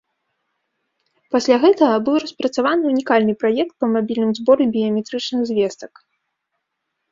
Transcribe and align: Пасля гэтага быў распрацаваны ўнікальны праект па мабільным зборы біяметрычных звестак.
Пасля 1.35 1.57
гэтага 1.65 1.99
быў 2.07 2.15
распрацаваны 2.23 2.83
ўнікальны 2.95 3.33
праект 3.45 3.73
па 3.85 3.93
мабільным 3.95 4.31
зборы 4.41 4.63
біяметрычных 4.73 5.41
звестак. 5.53 5.93